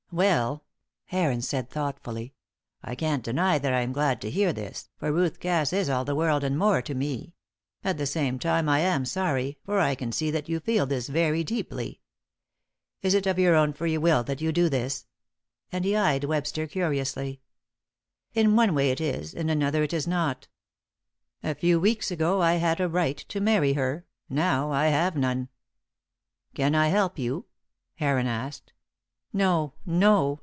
"Well," 0.13 0.65
Heron 1.05 1.41
said, 1.41 1.69
thoughtfully, 1.69 2.33
"I 2.83 2.95
can't 2.95 3.23
deny 3.23 3.57
that 3.59 3.71
I 3.71 3.79
am 3.79 3.93
glad 3.93 4.19
to 4.19 4.29
hear 4.29 4.51
this, 4.51 4.89
for 4.97 5.09
Ruth 5.09 5.39
Cass 5.39 5.71
is 5.71 5.89
all 5.89 6.03
the 6.03 6.15
world 6.15 6.43
and 6.43 6.59
more 6.59 6.81
to 6.81 6.93
me. 6.93 7.33
At 7.81 7.97
the 7.97 8.05
same 8.05 8.37
time 8.37 8.65
time 8.65 8.67
I 8.67 8.79
am 8.81 9.05
sorry, 9.05 9.57
for 9.63 9.79
I 9.79 9.95
can 9.95 10.11
see 10.11 10.29
that 10.29 10.49
you 10.49 10.59
feel 10.59 10.85
this 10.85 11.07
very 11.07 11.45
deeply. 11.45 12.01
Is 13.01 13.13
it 13.13 13.25
of 13.25 13.39
your 13.39 13.55
own 13.55 13.71
free 13.71 13.97
will 13.97 14.21
that 14.25 14.41
you 14.41 14.51
do 14.51 14.67
this?" 14.67 15.05
and 15.71 15.85
he 15.85 15.95
eyed 15.95 16.25
Webster 16.25 16.67
curiously. 16.67 17.39
"In 18.33 18.57
one 18.57 18.75
way 18.75 18.91
it 18.91 18.99
is, 18.99 19.33
in 19.33 19.49
another 19.49 19.81
it 19.81 19.93
is 19.93 20.09
not. 20.09 20.49
A 21.41 21.55
few 21.55 21.79
weeks 21.79 22.11
ago 22.11 22.41
I 22.41 22.55
had 22.55 22.81
a 22.81 22.89
right 22.89 23.17
to 23.29 23.39
marry 23.39 23.73
her, 23.75 24.05
now 24.29 24.73
I 24.73 24.87
have 24.87 25.15
none." 25.15 25.47
"Can 26.53 26.75
I 26.75 26.89
help 26.89 27.17
you?" 27.17 27.45
Heron 27.95 28.27
asked. 28.27 28.73
"No, 29.33 29.75
no. 29.85 30.39